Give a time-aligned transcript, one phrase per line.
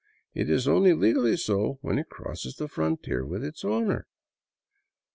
[0.33, 4.07] It is only legally so when it crosses the frontier with its owner.